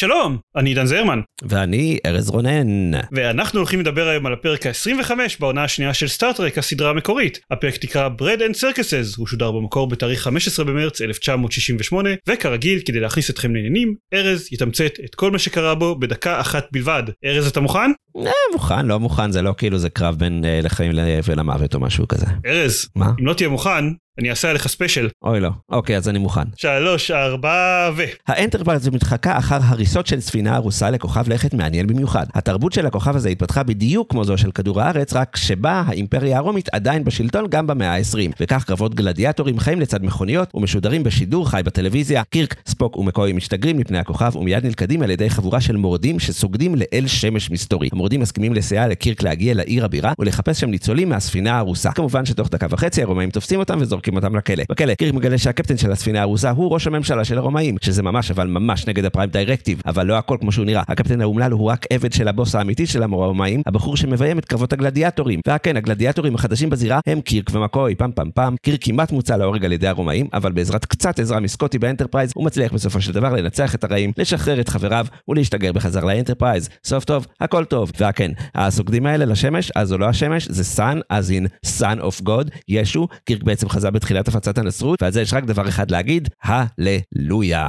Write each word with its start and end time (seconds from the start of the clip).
שלום, 0.00 0.38
אני 0.56 0.70
עידן 0.70 0.86
זרמן. 0.86 1.20
ואני 1.42 1.98
ארז 2.06 2.30
רונן. 2.30 2.90
ואנחנו 3.12 3.58
הולכים 3.58 3.80
לדבר 3.80 4.08
היום 4.08 4.26
על 4.26 4.32
הפרק 4.32 4.66
ה-25 4.66 5.10
בעונה 5.40 5.64
השנייה 5.64 5.94
של 5.94 6.08
Star 6.08 6.30
Trek, 6.30 6.58
הסדרה 6.58 6.90
המקורית. 6.90 7.40
הפרק 7.50 7.74
נקרא 7.84 8.08
Bread 8.18 8.40
and 8.40 8.56
Circuses, 8.56 9.16
הוא 9.16 9.26
שודר 9.26 9.50
במקור 9.50 9.88
בתאריך 9.88 10.22
15 10.22 10.64
במרץ 10.64 11.00
1968, 11.00 12.10
וכרגיל, 12.28 12.80
כדי 12.86 13.00
להכניס 13.00 13.30
אתכם 13.30 13.54
לעניינים, 13.54 13.94
ארז 14.14 14.48
יתמצת 14.52 14.92
את 15.04 15.14
כל 15.14 15.30
מה 15.30 15.38
שקרה 15.38 15.74
בו 15.74 15.98
בדקה 15.98 16.40
אחת 16.40 16.66
בלבד. 16.72 17.02
ארז, 17.24 17.46
אתה 17.46 17.60
מוכן? 17.60 17.90
אה, 18.16 18.30
מוכן, 18.52 18.86
לא 18.86 19.00
מוכן, 19.00 19.30
זה 19.30 19.42
לא 19.42 19.54
כאילו 19.58 19.78
זה 19.78 19.90
קרב 19.90 20.14
בין 20.18 20.44
אה, 20.44 20.60
לחיים 20.62 20.92
ולמוות 21.24 21.74
או 21.74 21.80
משהו 21.80 22.08
כזה. 22.08 22.26
ארז, 22.46 22.88
מה? 22.96 23.10
אם 23.20 23.26
לא 23.26 23.32
תהיה 23.32 23.48
מוכן, 23.48 23.84
אני 24.20 24.30
אעשה 24.30 24.50
עליך 24.50 24.68
special. 24.68 25.08
אוי 25.22 25.40
לא. 25.40 25.50
אוקיי, 25.68 25.96
אז 25.96 26.08
אני 26.08 26.18
מוכן. 26.18 26.42
שלוש, 26.56 27.10
ארבע 27.10 27.90
ו... 27.96 28.02
האנטרפרייז 28.26 28.88
מתחקה 28.88 29.38
אחר 29.38 29.58
הריסות 29.62 30.06
של 30.06 30.20
ספינה 30.20 30.56
הרוסה 30.56 30.90
לכוכב 30.90 31.28
לכת 31.28 31.54
מעניין 31.54 31.86
במיוחד. 31.86 32.26
התרבות 32.34 32.72
של 32.72 32.86
הכוכב 32.86 33.16
הזה 33.16 33.28
התפתחה 33.28 33.62
בדיוק 33.62 34.10
כמו 34.10 34.24
זו 34.24 34.38
של 34.38 34.50
כדור 34.50 34.80
הארץ, 34.80 35.12
רק 35.12 35.36
שבה 35.36 35.82
האימפריה 35.86 36.38
הרומית 36.38 36.68
עדיין 36.72 37.04
בשלטון 37.04 37.46
גם 37.48 37.66
במאה 37.66 37.96
ה-20. 37.96 38.32
וכך 38.40 38.64
קרבות 38.64 38.94
גלדיאטורים 38.94 39.58
חיים 39.58 39.80
לצד 39.80 40.04
מכוניות 40.04 40.54
ומשודרים 40.54 41.02
בשידור 41.02 41.50
חי 41.50 41.60
בטלוויזיה. 41.64 42.22
קירק, 42.30 42.54
ספוק 42.66 42.96
ומקוי 42.96 43.32
משתגרים 43.32 43.76
לפני 43.76 43.98
הכוכב 43.98 44.36
ומיד 44.36 44.66
נלכדים 44.66 45.02
על 45.02 45.10
ידי 45.10 45.30
חבורה 45.30 45.60
של 45.60 45.76
מורדים 45.76 46.18
שסוגדים 46.18 46.74
לאל 46.74 47.06
שמש 47.06 47.50
מסתורי. 47.50 47.88
המורדים 47.92 48.20
מסכימים 48.20 48.54
לסייע 48.54 48.88
לקירק 48.88 49.22
להגיע 49.22 49.54
לעיר 49.54 49.84
הבירה 49.84 50.12
ולחפש 50.18 50.60
שם 50.60 50.70
ניצולים 50.70 51.08
מהספינה 51.08 51.58
הרוסה. 51.58 51.92
כמובן 51.92 52.24
שתוך 52.24 52.48
דקה 52.48 52.66
וחצי 52.70 53.02
הרומאים 53.02 53.30
תופסים 53.30 53.58
אותם 53.58 53.78
וזורקים 53.80 54.09
אותם 54.16 54.36
לכלא. 54.36 54.64
בכלא, 54.70 54.94
קירק 54.94 55.14
מגלה 55.14 55.38
שהקפטן 55.38 55.76
של 55.76 55.92
הספינה 55.92 56.22
הרוסה 56.22 56.50
הוא 56.50 56.72
ראש 56.72 56.86
הממשלה 56.86 57.24
של 57.24 57.38
הרומאים, 57.38 57.76
שזה 57.80 58.02
ממש 58.02 58.30
אבל 58.30 58.46
ממש 58.46 58.86
נגד 58.86 59.04
ה 59.04 59.08
Prime 59.08 59.30
Directive, 59.30 59.82
אבל 59.86 60.06
לא 60.06 60.18
הכל 60.18 60.36
כמו 60.40 60.52
שהוא 60.52 60.66
נראה. 60.66 60.82
הקפטן 60.88 61.20
האומלל 61.20 61.52
הוא 61.52 61.70
רק 61.70 61.86
עבד 61.92 62.12
של 62.12 62.28
הבוס 62.28 62.54
האמיתי 62.54 62.86
של 62.86 63.02
הרומאים, 63.02 63.62
הבחור 63.66 63.96
שמביים 63.96 64.38
את 64.38 64.44
קרבות 64.44 64.72
הגלדיאטורים. 64.72 65.40
וכן, 65.48 65.76
הגלדיאטורים 65.76 66.34
החדשים 66.34 66.70
בזירה 66.70 67.00
הם 67.06 67.20
קירק 67.20 67.50
ומקוי, 67.52 67.94
פאם 67.94 68.10
פאם 68.14 68.30
פאם. 68.34 68.56
קירק 68.62 68.84
כמעט 68.84 69.12
מוצא 69.12 69.36
להורג 69.36 69.64
על 69.64 69.72
ידי 69.72 69.88
הרומאים, 69.88 70.28
אבל 70.32 70.52
בעזרת 70.52 70.84
קצת 70.84 71.20
עזרה 71.20 71.40
מסקוטי 71.40 71.78
באנטרפרייז, 71.78 72.32
הוא 72.34 72.44
מצליח 72.44 72.72
בסופו 72.72 73.00
של 73.00 73.12
דבר 73.12 73.32
לנצח 73.32 73.74
את 73.74 73.84
הרעים, 73.84 74.12
לשחרר 74.18 74.60
את 74.60 74.68
חבריו 74.68 75.06
ולהשתגר 75.28 75.72
בחזרה 75.72 76.04
לאנטרפרייז. 76.04 76.68
סוף 76.84 77.04
טוב, 77.04 77.26
הכל 77.40 77.64
טוב. 77.64 77.92
וכן, 78.00 78.30
הסוגדים 78.54 79.06
האלה 79.06 79.24
לשמש, 79.24 79.72
אז 79.74 79.88
זו 79.88 79.98
לא 79.98 80.06
השמש, 80.06 80.48
זה 80.48 80.64
Son, 80.64 81.00
as 81.10 81.30
in 81.30 81.46
Son 81.64 82.00
of 82.00 82.20
God, 82.20 82.50
ישו, 82.68 83.08
קירק 83.24 83.42
בעצם 83.42 83.68
חזה 83.68 83.90
בתחילת 84.00 84.28
הפצת 84.28 84.58
הנצרות, 84.58 85.02
ועל 85.02 85.12
זה 85.12 85.20
יש 85.20 85.32
רק 85.34 85.44
דבר 85.44 85.68
אחד 85.68 85.90
להגיד, 85.90 86.28
הללויה. 86.44 87.68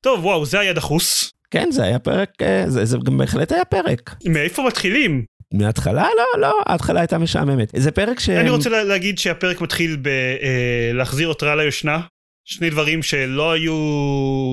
טוב, 0.00 0.24
וואו, 0.24 0.46
זה 0.46 0.60
היה 0.60 0.72
דחוס. 0.72 1.32
כן, 1.50 1.68
זה 1.70 1.82
היה 1.84 1.98
פרק, 1.98 2.28
אה, 2.42 2.64
זה, 2.66 2.84
זה 2.84 2.98
גם 3.04 3.18
בהחלט 3.18 3.52
היה 3.52 3.64
פרק. 3.64 4.14
מאיפה 4.26 4.62
מתחילים? 4.66 5.24
מההתחלה? 5.54 6.08
לא, 6.16 6.40
לא, 6.40 6.60
ההתחלה 6.66 7.00
הייתה 7.00 7.18
משעממת. 7.18 7.72
זה 7.76 7.90
פרק 7.90 8.20
ש... 8.20 8.28
אני 8.30 8.50
רוצה 8.50 8.70
לה- 8.70 8.84
להגיד 8.84 9.18
שהפרק 9.18 9.60
מתחיל 9.60 9.96
בלהחזיר 10.92 11.30
עטרה 11.30 11.56
ליושנה. 11.56 12.00
שני 12.44 12.70
דברים 12.70 13.02
שלא 13.02 13.52
היו 13.52 13.74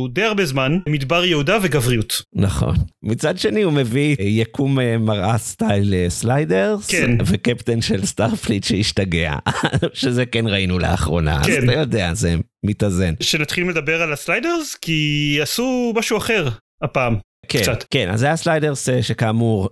די 0.09 0.23
הרבה 0.23 0.45
זמן, 0.45 0.77
מדבר 0.89 1.25
יהודה 1.25 1.57
וגבריות. 1.61 2.21
נכון. 2.35 2.75
מצד 3.03 3.37
שני 3.37 3.61
הוא 3.61 3.73
מביא 3.73 4.15
אה, 4.19 4.25
יקום 4.25 4.79
אה, 4.79 4.97
מראה 4.97 5.37
style 5.37 5.93
אה, 5.93 6.05
Sliders, 6.09 6.87
כן. 6.87 7.17
וקפטן 7.25 7.81
של 7.81 8.05
Starfleet 8.05 8.63
שהשתגע, 8.63 9.35
שזה 9.93 10.25
כן 10.25 10.47
ראינו 10.47 10.79
לאחרונה, 10.79 11.41
אז 11.41 11.45
כן. 11.45 11.63
אתה 11.63 11.79
יודע, 11.79 12.13
זה 12.13 12.35
מתאזן. 12.65 13.13
שנתחיל 13.19 13.69
לדבר 13.69 14.01
על 14.01 14.13
ה 14.13 14.21
Sliders 14.21 14.75
כי 14.75 15.39
עשו 15.41 15.93
משהו 15.95 16.17
אחר 16.17 16.49
הפעם. 16.83 17.15
כן, 17.47 17.61
קצת. 17.61 17.83
כן, 17.91 18.09
אז 18.09 18.19
זה 18.19 18.25
היה 18.25 18.35
Sliders 18.35 18.89
אה, 18.89 19.03
שכאמור 19.03 19.69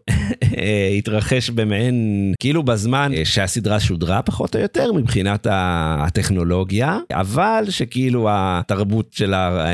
התרחש 0.97 1.49
במעין, 1.49 2.33
כאילו 2.39 2.63
בזמן 2.63 3.11
אה, 3.13 3.25
שהסדרה 3.25 3.79
שודרה 3.79 4.21
פחות 4.21 4.55
או 4.55 4.61
יותר 4.61 4.93
מבחינת 4.93 5.47
הטכנולוגיה, 5.49 6.97
אבל 7.13 7.63
שכאילו 7.69 8.27
התרבות 8.31 9.13
של 9.13 9.33
אה, 9.33 9.65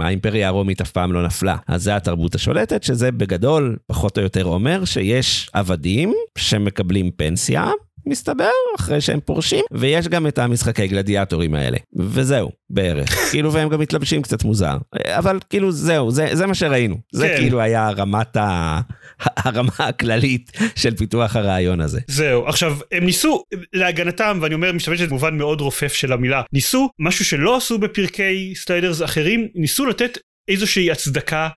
האימפריה 0.00 0.48
הרומית 0.48 0.80
אף 0.80 0.90
פעם 0.90 1.12
לא 1.12 1.26
נפלה. 1.26 1.56
אז 1.68 1.82
זה 1.82 1.96
התרבות 1.96 2.34
השולטת, 2.34 2.82
שזה 2.82 3.12
בגדול 3.12 3.76
פחות 3.86 4.18
או 4.18 4.22
יותר 4.22 4.44
אומר 4.44 4.84
שיש 4.84 5.50
עבדים 5.52 6.14
שמקבלים 6.38 7.10
פנסיה. 7.16 7.70
מסתבר, 8.06 8.50
אחרי 8.76 9.00
שהם 9.00 9.20
פורשים, 9.20 9.64
ויש 9.72 10.08
גם 10.08 10.26
את 10.26 10.38
המשחקי 10.38 10.86
גלדיאטורים 10.86 11.54
האלה. 11.54 11.78
וזהו, 11.96 12.50
בערך. 12.70 13.10
כאילו, 13.30 13.52
והם 13.52 13.68
גם 13.68 13.80
מתלבשים 13.80 14.22
קצת 14.22 14.44
מוזר. 14.44 14.76
אבל 15.06 15.38
כאילו, 15.50 15.72
זהו, 15.72 16.10
זה, 16.10 16.28
זה 16.32 16.46
מה 16.46 16.54
שראינו. 16.54 16.96
זה 17.12 17.28
כן. 17.28 17.36
כאילו 17.36 17.60
היה 17.60 17.90
רמת 17.90 18.36
ה... 18.36 18.80
הרמה 19.44 19.72
הכללית 19.78 20.52
של 20.76 20.96
פיתוח 20.96 21.36
הרעיון 21.36 21.80
הזה. 21.80 22.00
זהו, 22.08 22.46
עכשיו 22.46 22.76
הם 22.92 23.04
ניסו, 23.04 23.42
להגנתם, 23.72 24.38
ואני 24.42 24.54
אומר, 24.54 24.72
משתמש 24.72 25.00
במובן 25.02 25.38
מאוד 25.38 25.60
רופף 25.60 25.92
של 25.92 26.12
המילה, 26.12 26.42
ניסו 26.52 26.90
משהו 26.98 27.24
שלא 27.24 27.56
עשו 27.56 27.78
בפרקי 27.78 28.52
Sliders 28.56 29.02
אחרים, 29.02 29.48
ניסו 29.54 29.86
לתת 29.86 30.18
איזושהי 30.48 30.90
הצדקה 30.90 31.48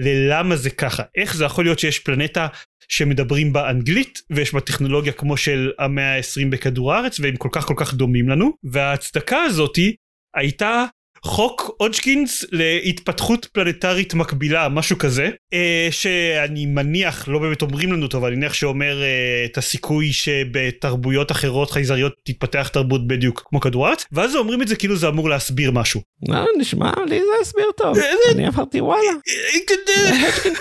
ללמה 0.00 0.56
זה 0.56 0.70
ככה, 0.70 1.02
איך 1.16 1.36
זה 1.36 1.44
יכול 1.44 1.64
להיות 1.64 1.78
שיש 1.78 1.98
פלנטה 1.98 2.46
שמדברים 2.88 3.52
בה 3.52 3.70
אנגלית 3.70 4.22
ויש 4.30 4.54
בה 4.54 4.60
טכנולוגיה 4.60 5.12
כמו 5.12 5.36
של 5.36 5.72
המאה 5.78 6.16
ה-20 6.16 6.46
בכדור 6.50 6.92
הארץ 6.92 7.20
והם 7.20 7.36
כל 7.36 7.48
כך 7.52 7.66
כל 7.66 7.74
כך 7.76 7.94
דומים 7.94 8.28
לנו? 8.28 8.52
וההצדקה 8.64 9.42
הזאתי 9.42 9.96
הייתה 10.36 10.84
חוק 11.24 11.76
אודג'קינס 11.80 12.44
להתפתחות 12.52 13.46
פלנטרית 13.52 14.14
מקבילה 14.14 14.68
משהו 14.68 14.98
כזה 14.98 15.28
אה, 15.52 15.88
שאני 15.90 16.66
מניח 16.66 17.28
לא 17.28 17.38
באמת 17.38 17.62
אומרים 17.62 17.92
לנו 17.92 18.02
אותו 18.02 18.18
אבל 18.18 18.26
אני 18.28 18.36
מניח 18.36 18.54
שאומר 18.54 19.02
אה, 19.02 19.44
את 19.44 19.58
הסיכוי 19.58 20.12
שבתרבויות 20.12 21.32
אחרות 21.32 21.70
חייזריות 21.70 22.12
תתפתח 22.24 22.68
תרבות 22.72 23.06
בדיוק 23.06 23.42
כמו 23.46 23.60
כדור 23.60 23.86
הארץ 23.86 24.04
ואז 24.12 24.36
אומרים 24.36 24.62
את 24.62 24.68
זה 24.68 24.76
כאילו 24.76 24.96
זה 24.96 25.08
אמור 25.08 25.28
להסביר 25.28 25.70
משהו. 25.70 26.00
אה, 26.30 26.44
נשמע 26.58 26.92
לי 27.06 27.18
זה 27.18 27.42
הסביר 27.42 27.70
טוב. 27.76 27.96
אני 28.34 28.48
אמרתי 28.48 28.80
וואלה, 28.80 29.10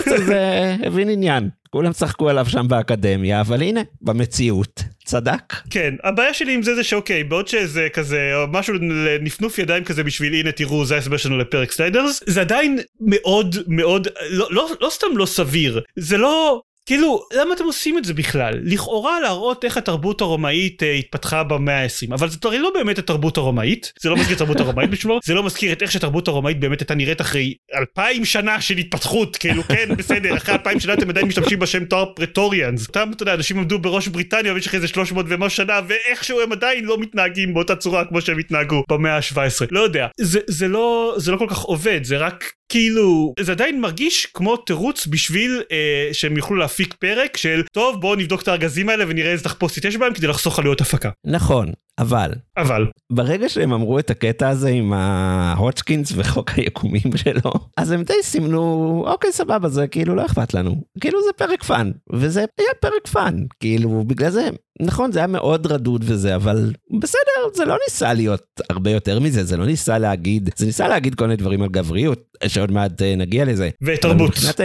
זה 0.06 0.75
הבין 0.86 1.09
עניין. 1.09 1.50
כולם 1.72 1.94
צחקו 1.94 2.30
עליו 2.30 2.46
שם 2.50 2.68
באקדמיה, 2.68 3.42
אבל 3.42 3.62
הנה, 3.62 3.81
במציאות, 4.02 4.84
צדק. 5.09 5.53
כן 5.70 5.94
הבעיה 6.03 6.34
שלי 6.34 6.53
עם 6.53 6.64
זה 6.64 6.75
זה 6.75 6.84
שאוקיי 6.84 7.24
בעוד 7.24 7.47
שזה 7.47 7.88
כזה 7.94 8.31
או 8.36 8.47
משהו 8.47 8.74
לנפנוף 8.74 9.59
ידיים 9.59 9.84
כזה 9.84 10.03
בשביל 10.03 10.34
הנה 10.34 10.52
תראו 10.52 10.86
זה 10.86 10.96
ההסבר 10.96 11.18
שלנו 11.18 11.38
לפרק 11.38 11.72
Sliders 11.72 12.24
זה 12.25 12.42
עדיין 12.42 12.80
מאוד 13.02 13.56
מאוד 13.68 14.08
לא, 14.30 14.48
לא, 14.52 14.69
לא 14.81 14.90
סתם 14.90 15.08
לא 15.18 15.25
סביר 15.25 15.81
זה 15.96 16.18
לא 16.18 16.62
כאילו 16.86 17.22
למה 17.34 17.54
אתם 17.54 17.64
עושים 17.64 17.98
את 17.98 18.06
זה 18.06 18.14
בכלל? 18.14 18.60
לכאורה 18.64 19.20
להראות 19.20 19.66
איך 19.66 19.78
התרבות 19.78 20.22
הרומאית 20.22 20.84
אה, 20.84 20.92
התפתחה 20.92 21.44
במאה 21.44 21.84
ה-20 21.84 22.14
אבל 22.14 22.30
זאת 22.30 22.46
הרי 22.46 22.60
לא 22.60 22.72
באמת 22.74 22.98
התרבות 22.98 23.38
הרומאית. 23.38 23.94
זה 24.02 24.10
לא 24.10 24.16
מזכיר 24.16 24.36
את 24.36 24.42
התרבות 24.42 24.60
הרומאית 24.60 24.90
בשבילו 24.90 25.20
זה 25.26 25.34
לא 25.34 25.44
מזכיר 25.44 25.72
את 25.72 25.82
איך 25.82 25.92
שהתרבות 25.92 26.28
הרומאית 26.28 26.60
באמת 26.60 26.80
הייתה 26.80 26.96
נראית 26.96 27.22
אחרי 27.22 27.54
אלפיים 27.76 28.26
שנה 28.26 28.62
של 28.62 28.78
התפתחות. 28.78 29.38
כאילו 29.38 29.64
כן 29.64 29.90
בסדר 29.98 30.38
אחרי 30.38 30.56
אלפיים 30.56 30.80
שנה 30.80 30.94
אתם 30.94 31.10
עדיין 31.10 31.28
משתמשים 31.28 31.60
בשם 31.60 31.86
תואר 31.86 32.06
Praetorians. 32.16 32.88
אותם 32.88 33.10
אתה 33.16 33.24
יודע 33.24 33.34
אנשים 33.34 33.58
עמדו 33.58 33.80
בראש 33.80 34.08
בריטניה 34.08 34.54
במשך 34.54 34.75
איזה 34.75 34.88
300 34.88 35.25
ומשהו 35.30 35.58
שנה 35.58 35.80
ואיכשהו 35.88 36.42
הם 36.42 36.52
עדיין 36.52 36.86
לא 36.86 36.98
מתנהגים 36.98 37.54
באותה 37.54 37.75
צורה 37.75 38.06
כמו 38.06 38.22
שהם 38.22 38.38
התנהגו 38.38 38.84
במאה 38.90 39.16
ה-17 39.18 39.66
לא 39.72 39.80
יודע 39.80 40.08
זה, 40.20 40.40
זה 40.48 40.68
לא 40.68 41.16
זה 41.18 41.32
לא 41.32 41.38
כל 41.38 41.48
כך 41.50 41.58
עובד 41.58 42.04
זה 42.04 42.18
רק 42.18 42.59
כאילו 42.69 43.33
זה 43.39 43.51
עדיין 43.51 43.81
מרגיש 43.81 44.25
כמו 44.25 44.57
תירוץ 44.57 45.07
בשביל 45.07 45.62
אה, 45.71 46.10
שהם 46.13 46.38
יוכלו 46.38 46.57
להפיק 46.57 46.94
פרק 46.94 47.38
של 47.38 47.62
טוב 47.71 48.01
בואו 48.01 48.16
נבדוק 48.16 48.42
את 48.42 48.48
הארגזים 48.48 48.89
האלה 48.89 49.06
ונראה 49.07 49.31
איזה 49.31 49.44
תחפושת 49.44 49.86
יש 49.86 49.98
בהם 49.98 50.13
כדי 50.13 50.27
לחסוך 50.27 50.60
עלויות 50.60 50.81
הפקה. 50.81 51.10
נכון, 51.25 51.71
אבל 52.00 52.31
אבל 52.57 52.88
ברגע 53.12 53.50
שהם 53.50 53.74
אמרו 53.74 54.00
את 54.00 54.10
הקטע 54.10 54.50
הזה 54.50 54.69
עם 54.69 54.94
ההודג'קינס 54.94 56.12
וחוק 56.16 56.50
היקומים 56.50 57.18
שלו, 57.18 57.51
אז 57.77 57.92
הם 57.92 58.04
די 58.04 58.13
סימנו, 58.24 59.04
אוקיי 59.07 59.31
סבבה 59.31 59.69
זה 59.69 59.88
כאילו 59.88 60.15
לא 60.15 60.25
אכפת 60.25 60.54
לנו, 60.54 60.75
כאילו 61.01 61.19
זה 61.24 61.33
פרק 61.38 61.63
fun, 61.63 61.92
וזה 62.13 62.39
היה 62.39 62.74
פרק 62.80 63.07
fun, 63.07 63.44
כאילו 63.60 64.04
בגלל 64.07 64.30
זה, 64.30 64.50
נכון 64.81 65.12
זה 65.12 65.19
היה 65.19 65.27
מאוד 65.27 65.68
רדוד 65.68 66.04
וזה, 66.07 66.36
אבל 66.36 66.74
בסדר, 67.00 67.54
זה 67.54 67.65
לא 67.65 67.77
ניסה 67.88 68.13
להיות 68.13 68.62
הרבה 68.69 68.92
יותר 68.92 69.19
מזה, 69.19 69.44
זה 69.44 69.57
לא 69.57 69.65
ניסה 69.65 69.98
להגיד, 69.98 70.50
זה 70.56 70.65
ניסה 70.65 70.88
להגיד 70.88 71.15
כל 71.15 71.24
מיני 71.24 71.36
דברים 71.36 71.62
על 71.62 71.69
גבריות, 71.69 72.24
ש, 72.48 72.59
שעוד 72.60 72.72
מעט 72.72 73.02
אה, 73.02 73.16
נגיע 73.16 73.46
לזה. 73.46 73.70
ותרבות. 73.82 74.30
מבחינת, 74.30 74.60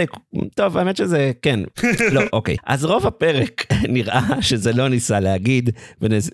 טוב, 0.55 0.77
האמת 0.77 0.97
שזה, 0.97 1.31
כן. 1.41 1.59
לא, 2.15 2.21
אוקיי. 2.33 2.55
אז 2.65 2.85
רוב 2.85 3.07
הפרק 3.07 3.65
נראה 3.95 4.41
שזה 4.41 4.73
לא 4.73 4.87
ניסה 4.87 5.19
להגיד, 5.19 5.69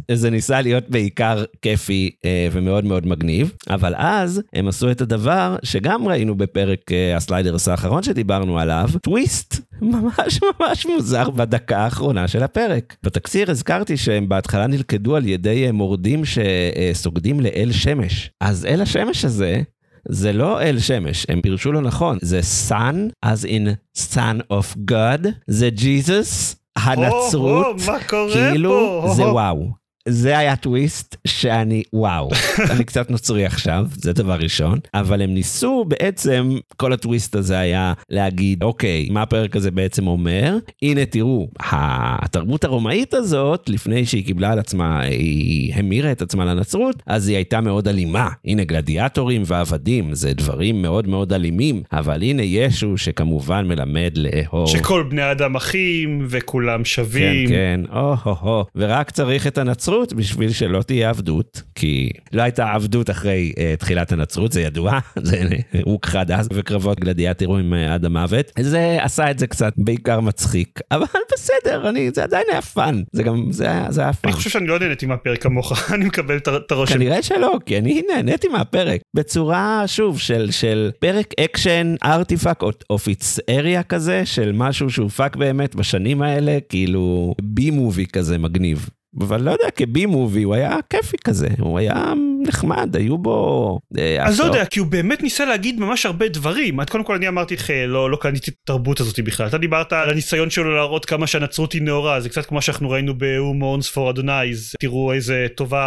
וזה 0.10 0.30
ניסה 0.30 0.62
להיות 0.62 0.90
בעיקר 0.90 1.44
כיפי 1.62 2.10
ומאוד 2.52 2.86
מאוד 2.86 3.08
מגניב, 3.08 3.54
אבל 3.70 3.94
אז 3.98 4.42
הם 4.54 4.68
עשו 4.68 4.92
את 4.92 5.02
הדבר 5.02 5.56
שגם 5.64 6.08
ראינו 6.08 6.36
בפרק 6.36 6.92
ה 7.16 7.22
Sliders 7.22 7.68
האחרון 7.68 8.04
שדיברנו 8.04 8.60
עליו, 8.60 8.90
טוויסט. 9.02 9.72
ממש 9.82 10.40
ממש 10.60 10.86
מוזר 10.86 11.30
בדקה 11.30 11.78
האחרונה 11.78 12.28
של 12.28 12.44
הפרק. 12.44 12.96
בתקציר 13.04 13.52
הזכרתי 13.52 13.98
שהם 13.98 14.30
בהתחלה 14.30 14.68
נלכדו 14.68 15.16
על 15.16 15.28
ידי 15.28 15.72
מורדים 15.72 16.22
שסוגדים 16.26 17.40
לאל 17.40 17.72
שמש. 17.72 18.32
אז 18.40 18.66
אל 18.66 18.82
השמש 18.82 19.26
הזה 19.26 19.62
זה 20.10 20.34
לא 20.34 20.62
אל 20.62 20.80
שמש, 20.80 21.26
הם 21.30 21.42
פירשו 21.42 21.72
לו 21.72 21.82
נכון, 21.82 22.18
זה 22.22 22.40
sun, 22.70 23.26
as 23.26 23.46
in 23.46 23.68
son 23.98 24.54
of 24.54 24.78
God, 24.92 25.28
זה 25.48 25.70
ג'יזוס, 25.70 26.56
הנצרות, 26.76 27.76
מה 27.88 27.98
קורה 28.10 28.34
כאילו 28.34 29.02
פה? 29.04 29.14
זה 29.16 29.24
וואו. 29.28 29.81
זה 30.10 30.38
היה 30.38 30.56
טוויסט 30.56 31.16
שאני 31.28 31.84
וואו 31.94 32.30
אני 32.72 32.84
קצת 32.84 33.12
נוצרי 33.12 33.46
עכשיו 33.46 33.86
זה 33.92 34.14
דבר 34.14 34.34
ראשון 34.34 34.80
אבל 34.94 35.22
הם 35.22 35.34
ניסו 35.34 35.86
בעצם 35.88 36.58
כל 36.78 36.94
הטוויסט 36.94 37.36
הזה 37.36 37.60
היה 37.60 37.94
להגיד 38.10 38.64
אוקיי 38.64 39.08
מה 39.12 39.22
הפרק 39.22 39.56
הזה 39.56 39.72
בעצם 39.72 40.08
אומר? 40.08 40.58
הנה 40.82 41.06
תראו 41.06 41.48
התרבות 41.60 42.64
הרומאית 42.64 43.14
הזאת 43.14 43.70
לפני 43.70 44.06
שהיא 44.06 44.26
קיבלה 44.26 44.52
על 44.52 44.60
עצמה 44.60 45.00
היא 45.02 45.74
המירה 45.76 46.12
את 46.12 46.22
עצמה 46.22 46.46
לנצרות 46.46 47.04
אז 47.08 47.28
היא 47.28 47.36
הייתה 47.36 47.62
מאוד 47.62 47.88
אלימה. 47.88 48.30
הנה 48.46 48.64
גלדיאטורים 48.64 49.44
ועבדים 49.46 50.14
זה 50.14 50.34
דברים 50.34 50.82
מאוד 50.82 51.08
מאוד 51.08 51.34
אלימים 51.34 51.84
אבל 51.92 52.22
הנה 52.24 52.42
ישו 52.44 52.98
שכמובן 52.98 53.68
מלמד 53.68 54.12
לאהוב. 54.16 54.68
שכל 54.68 55.04
בני 55.10 55.22
האדם 55.22 55.56
אחים 55.56 56.26
וכולם 56.30 56.86
שווים. 56.86 57.48
כן 57.48 57.54
כן 57.54 57.82
או 57.96 58.16
הו 58.24 58.36
הו 58.42 58.64
ורק 58.76 59.12
צריך 59.12 59.48
את 59.48 59.58
הנצרות. 59.58 59.91
הנצרות 59.92 60.14
בשביל 60.14 60.52
שלא 60.52 60.82
תהיה 60.82 61.10
עבדות, 61.10 61.62
כי 61.76 62.10
לא 62.34 62.42
הייתה 62.42 62.72
עבדות 62.72 63.10
אחרי 63.10 63.54
uh, 63.56 63.80
תחילת 63.80 64.12
הנצרות, 64.12 64.52
זה 64.52 64.62
ידוע, 64.62 65.00
זה 65.24 65.44
הוכחד 65.84 66.32
אז, 66.32 66.48
וקרבות 66.54 67.00
גלדיאטורים 67.00 67.74
uh, 67.74 67.94
עד 67.94 68.06
המוות. 68.06 68.52
זה 68.60 68.98
עשה 69.02 69.32
את 69.32 69.40
זה 69.40 69.48
קצת 69.48 69.74
בעיקר 69.78 70.20
מצחיק, 70.20 70.80
אבל 70.92 71.06
בסדר, 71.34 71.90
אני, 71.90 72.12
זה 72.14 72.24
עדיין 72.24 72.44
היה 72.52 72.62
fun, 72.62 73.02
זה 73.12 73.24
גם, 73.24 73.52
זה 73.52 73.72
היה, 73.72 73.86
זה 73.90 74.02
היה 74.02 74.14
fun. 74.14 74.30
אני 74.30 74.38
חושב 74.38 74.50
שאני 74.50 74.68
לא 74.68 74.80
נהניתי 74.80 75.06
מהפרק 75.06 75.44
כמוך, 75.44 75.74
אני 75.94 76.06
מקבל 76.06 76.38
את 76.38 76.72
הרושם. 76.72 76.94
כנראה 76.94 77.22
שלא, 77.22 77.58
כי 77.66 77.78
אני 77.78 78.02
נהניתי 78.14 78.48
מהפרק, 78.48 79.02
בצורה, 79.16 79.84
שוב, 79.88 80.20
של, 80.20 80.52
של 80.52 80.92
פרק 81.00 81.34
אקשן 81.40 81.96
ארטיפאק 82.04 82.64
אוף 82.90 83.08
איטס 83.08 83.40
אריה 83.50 83.84
כזה, 83.84 84.26
של 84.26 84.52
משהו 84.54 84.90
שהופק 84.90 85.36
באמת 85.36 85.76
בשנים 85.76 86.22
האלה, 86.22 86.58
כאילו 86.70 87.36
בי 87.42 87.72
מובי 87.72 88.06
כזה 88.06 88.38
מגניב. 88.38 88.90
אבל 89.20 89.42
לא 89.42 89.52
יודע, 89.52 89.72
כבי 89.76 90.06
מובי 90.06 90.44
הוא 90.44 90.54
היה 90.54 90.78
כיפי 90.90 91.18
כזה, 91.18 91.48
הוא 91.60 91.80
היה 91.80 92.14
נחמד, 92.48 92.96
היו 92.96 93.18
בו... 93.18 93.80
אה, 93.98 94.28
אז 94.28 94.40
לא 94.40 94.46
יודע, 94.46 94.66
כי 94.66 94.80
הוא 94.80 94.88
באמת 94.88 95.24
ניסה 95.24 95.46
להגיד 95.46 95.80
ממש 95.80 96.06
הרבה 96.06 96.28
דברים. 96.28 96.80
עד 96.80 96.90
קודם 96.90 97.04
כל 97.04 97.16
אני 97.16 97.28
אמרתי 97.28 97.56
לך, 97.56 97.70
לא, 97.88 98.12
לא 98.12 98.18
קניתי 98.18 98.52
את 98.52 98.56
התרבות 98.64 99.00
הזאת 99.00 99.20
בכלל. 99.20 99.48
אתה 99.48 99.58
דיברת 99.58 99.94
על 99.94 100.10
הניסיון 100.10 100.50
שלו 100.50 100.76
להראות 100.76 101.06
כמה 101.06 101.28
שהנצרות 101.28 101.74
היא 101.74 101.82
נאורה, 101.82 102.22
זה 102.22 102.30
קצת 102.30 102.46
כמו 102.46 102.62
שאנחנו 102.62 102.90
ראינו 102.90 103.14
ב-Who 103.18 103.62
Mourns 103.62 103.96
for 103.96 104.18
Adonai, 104.18 104.78
תראו 104.80 105.14
איזה 105.14 105.48
טובה 105.56 105.82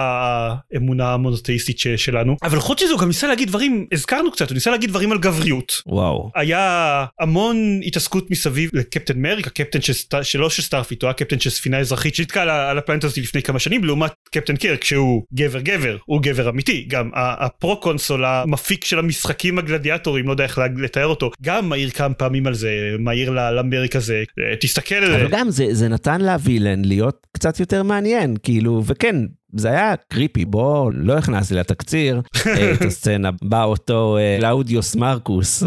האמונה 0.73 1.15
המונותאיסטית 1.15 1.79
שלנו. 1.97 2.37
אבל 2.43 2.59
חוץ 2.59 2.83
מזה 2.83 2.93
הוא 2.93 3.01
גם 3.01 3.09
ניסה 3.09 3.27
להגיד 3.27 3.49
דברים, 3.49 3.87
הזכרנו 3.93 4.31
קצת, 4.31 4.49
הוא 4.49 4.55
ניסה 4.55 4.71
להגיד 4.71 4.91
דברים 4.91 5.13
על 5.13 5.19
גבריות. 5.19 5.83
וואו. 5.87 6.31
היה 6.35 7.05
המון 7.21 7.81
התעסקות 7.87 8.31
מסביב 8.31 8.71
לקפטן 8.73 9.19
מריק, 9.19 9.47
הקפטן 9.47 9.79
שלא 10.23 10.51
של 10.51 10.63
Starfleet, 10.63 11.03
הוא 11.03 11.11
הקפטן 11.11 11.41
של 11.41 11.51
ספינה 11.51 11.79
אזרחית 11.79 12.15
שנתקע 12.15 12.43
על 12.43 12.79
ה 12.79 12.82
planet 12.82 13.05
הזאת 13.05 13.19
לפני 13.19 13.43
כמה 13.43 13.59
שנים, 13.59 13.85
לעומת 13.85 14.13
קפטן 14.31 14.57
קירק 14.57 14.85
שהוא 14.85 15.23
גבר 15.35 15.61
גבר, 15.61 15.97
הוא 16.07 16.23
גבר 16.23 16.44
אמיתי, 16.49 16.85
גם 16.89 17.11
הפרו 17.15 17.81
קונסול 17.81 18.25
המפיק 18.25 18.85
של 18.85 18.99
המשחקים 18.99 19.59
הגלדיאטורים, 19.59 20.27
לא 20.27 20.33
יודע 20.33 20.45
איך 20.45 20.61
לתאר 20.77 21.07
אותו, 21.07 21.31
גם 21.43 21.69
מעיר 21.69 21.91
כמה 21.91 22.15
פעמים 22.15 22.47
על 22.47 22.55
זה, 22.55 22.71
מעיר 22.99 23.31
למריק 23.31 23.97
הזה, 23.97 24.23
תסתכל 24.61 24.95
על 24.95 25.11
זה. 25.11 25.17
אבל 25.17 25.29
גם 25.31 25.51
זה, 25.51 25.67
זה 25.71 25.89
נתן 25.89 26.21
ל 26.21 26.29
villain 26.29 26.85
להיות 26.85 27.27
קצת 27.33 27.61
יותר 27.61 27.83
מעניין, 27.83 28.37
כאילו, 28.43 28.83
וכן, 28.87 29.17
זה 29.57 29.69
היה 29.69 29.95
creepy, 30.09 30.45
בוא, 30.45 30.93
לא 30.95 31.19
הכנסתי 31.19 31.55
לתקציר 31.55 32.21
את 32.75 32.83
הסצנה, 32.83 33.31
בא 33.43 33.65
אותו 33.65 34.19
קלאודיוס 34.41 34.97
מרקוס, 34.97 35.63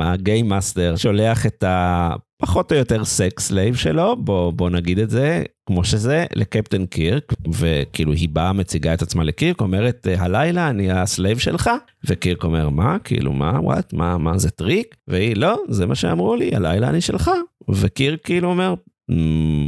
ה 0.00 0.08
game 0.08 0.40
master, 0.40 0.96
שולח 0.96 1.46
את 1.46 1.62
ה... 1.62 2.10
פחות 2.40 2.72
או 2.72 2.76
יותר 2.76 3.04
sex 3.04 3.50
slave 3.50 3.74
שלו, 3.74 4.16
בוא, 4.16 4.52
בוא 4.52 4.70
נגיד 4.70 4.98
את 4.98 5.10
זה 5.10 5.42
כמו 5.66 5.84
שזה, 5.84 6.26
לקפטן 6.34 6.86
קירק, 6.86 7.32
וכאילו 7.52 8.12
היא 8.12 8.28
באה 8.28 8.52
מציגה 8.52 8.94
את 8.94 9.02
עצמה 9.02 9.24
לקירק, 9.24 9.60
אומרת, 9.60 10.06
הלילה 10.16 10.70
אני 10.70 10.90
ה 10.90 10.98
slave 10.98 11.38
שלך, 11.38 11.70
וקירק 12.04 12.44
אומר, 12.44 12.68
מה? 12.68 12.98
כאילו, 12.98 13.32
מה? 13.32 13.60
what? 13.60 13.92
מה? 13.92 14.18
מה 14.18 14.38
זה 14.38 14.50
טריק? 14.50 14.94
והיא, 15.08 15.36
לא, 15.36 15.58
זה 15.68 15.86
מה 15.86 15.94
שאמרו 15.94 16.36
לי, 16.36 16.50
הלילה 16.54 16.88
אני 16.88 17.00
שלך. 17.00 17.30
וקירק 17.68 18.24
כאילו 18.24 18.48
אומר, 18.48 18.74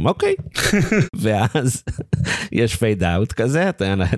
אוקיי. 0.05 0.33
ואז 1.21 1.83
יש 2.51 2.75
fade 2.75 3.03
out 3.03 3.33
כזה, 3.33 3.69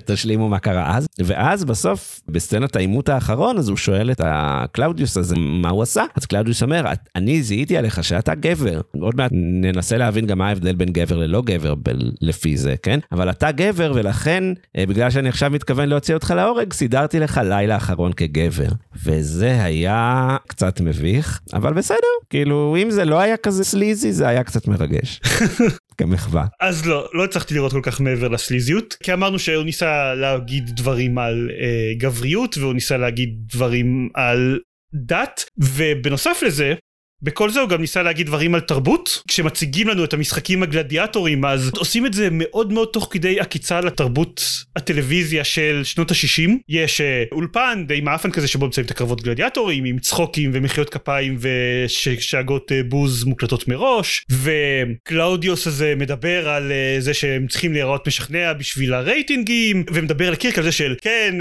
תשלימו 0.04 0.48
מה 0.48 0.58
קרה 0.58 0.96
אז. 0.96 1.06
ואז 1.18 1.64
בסוף, 1.64 2.20
בסצנת 2.28 2.76
העימות 2.76 3.08
האחרון, 3.08 3.58
אז 3.58 3.68
הוא 3.68 3.76
שואל 3.76 4.10
את 4.10 4.20
הקלאודיוס 4.24 5.16
הזה 5.16 5.36
מה 5.38 5.68
הוא 5.68 5.82
עשה. 5.82 6.04
אז 6.14 6.26
קלאודיוס 6.26 6.62
אומר, 6.62 6.84
אני 7.16 7.42
זיהיתי 7.42 7.76
עליך 7.76 8.04
שאתה 8.04 8.34
גבר. 8.34 8.80
עוד 9.00 9.16
מעט 9.16 9.30
ננסה 9.34 9.96
להבין 9.96 10.26
גם 10.26 10.38
מה 10.38 10.48
ההבדל 10.48 10.74
בין 10.74 10.88
גבר 10.92 11.16
ללא 11.16 11.42
גבר 11.42 11.74
לפי 12.20 12.56
זה, 12.56 12.74
כן? 12.82 13.00
אבל 13.12 13.30
אתה 13.30 13.52
גבר, 13.52 13.92
ולכן, 13.94 14.44
בגלל 14.76 15.10
שאני 15.10 15.28
עכשיו 15.28 15.50
מתכוון 15.50 15.88
להוציא 15.88 16.14
אותך 16.14 16.30
להורג, 16.36 16.72
סידרתי 16.72 17.20
לך 17.20 17.40
לילה 17.44 17.76
אחרון 17.76 18.12
כגבר. 18.12 18.68
וזה 19.04 19.64
היה 19.64 20.36
קצת 20.46 20.80
מביך, 20.80 21.40
אבל 21.54 21.72
בסדר, 21.72 21.96
כאילו, 22.30 22.76
אם 22.82 22.90
זה 22.90 23.04
לא 23.04 23.20
היה 23.20 23.36
כזה 23.36 23.64
סליזי, 23.64 24.12
זה 24.12 24.28
היה 24.28 24.44
קצת 24.44 24.68
מרגש. 24.68 25.15
כמחווה. 25.98 26.46
אז 26.60 26.86
לא, 26.86 27.08
לא 27.12 27.24
הצלחתי 27.24 27.54
לראות 27.54 27.72
כל 27.72 27.80
כך 27.82 28.00
מעבר 28.00 28.28
לסליזיות, 28.28 28.96
כי 29.02 29.12
אמרנו 29.12 29.38
שהוא 29.38 29.64
ניסה 29.64 30.14
להגיד 30.14 30.70
דברים 30.76 31.18
על 31.18 31.50
אה, 31.60 31.92
גבריות, 31.98 32.58
והוא 32.58 32.74
ניסה 32.74 32.96
להגיד 32.96 33.30
דברים 33.54 34.08
על 34.14 34.58
דת, 34.94 35.44
ובנוסף 35.58 36.42
לזה, 36.46 36.74
בכל 37.22 37.50
זה 37.50 37.60
הוא 37.60 37.68
גם 37.68 37.80
ניסה 37.80 38.02
להגיד 38.02 38.26
דברים 38.26 38.54
על 38.54 38.60
תרבות. 38.60 39.22
כשמציגים 39.28 39.88
לנו 39.88 40.04
את 40.04 40.12
המשחקים 40.12 40.62
הגלדיאטורים 40.62 41.44
אז 41.44 41.70
עושים 41.76 42.06
את 42.06 42.14
זה 42.14 42.28
מאוד 42.30 42.72
מאוד 42.72 42.88
תוך 42.92 43.08
כדי 43.10 43.40
עקיצה 43.40 43.80
לתרבות 43.80 44.42
הטלוויזיה 44.76 45.44
של 45.44 45.80
שנות 45.84 46.10
ה-60. 46.10 46.50
יש 46.68 47.00
uh, 47.00 47.04
אולפן 47.32 47.84
די 47.86 48.00
מעפן 48.00 48.30
כזה 48.30 48.48
שבו 48.48 48.66
מוציאים 48.66 48.86
את 48.86 48.90
הקרבות 48.90 49.22
גלדיאטורים 49.22 49.84
עם 49.84 49.98
צחוקים 49.98 50.50
ומחיאות 50.54 50.90
כפיים 50.90 51.38
ושאגות 51.40 52.72
uh, 52.72 52.74
בוז 52.88 53.24
מוקלטות 53.24 53.68
מראש. 53.68 54.24
וקלאודיוס 54.30 55.66
הזה 55.66 55.94
מדבר 55.96 56.48
על 56.48 56.72
uh, 56.72 57.00
זה 57.00 57.14
שהם 57.14 57.46
צריכים 57.46 57.72
להיראות 57.72 58.06
משכנע 58.06 58.52
בשביל 58.52 58.94
הרייטינגים 58.94 59.84
ומדבר 59.92 60.30
לקירק 60.30 60.58
על 60.58 60.64
זה 60.64 60.72
של 60.72 60.94
כן 61.02 61.34